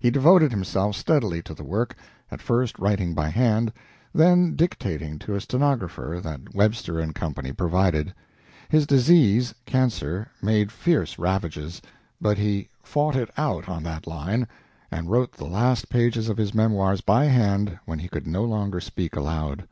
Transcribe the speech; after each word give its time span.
He 0.00 0.10
devoted 0.10 0.50
himself 0.50 0.96
steadily 0.96 1.42
to 1.42 1.52
the 1.52 1.62
work 1.62 1.94
at 2.30 2.40
first 2.40 2.78
writing 2.78 3.12
by 3.12 3.28
hand, 3.28 3.70
then 4.14 4.56
dictating 4.56 5.18
to 5.18 5.34
a 5.34 5.42
stenographer 5.42 6.20
that 6.22 6.54
Webster 6.54 7.06
& 7.12 7.14
Co. 7.14 7.34
provided. 7.54 8.14
His 8.70 8.86
disease, 8.86 9.54
cancer, 9.66 10.30
made 10.40 10.72
fierce 10.72 11.18
ravages, 11.18 11.82
but 12.18 12.38
he 12.38 12.70
"fought 12.82 13.14
it 13.14 13.28
out 13.36 13.68
on 13.68 13.82
that 13.82 14.06
line," 14.06 14.48
and 14.90 15.10
wrote 15.10 15.32
the 15.32 15.44
last 15.44 15.90
pages 15.90 16.30
of 16.30 16.38
his 16.38 16.54
memoirs 16.54 17.02
by 17.02 17.26
hand 17.26 17.78
when 17.84 17.98
he 17.98 18.08
could 18.08 18.26
no 18.26 18.44
longer 18.44 18.80
speak 18.80 19.16
aloud. 19.16 19.68